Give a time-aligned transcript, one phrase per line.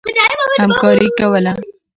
[0.61, 1.51] همکاري کوله.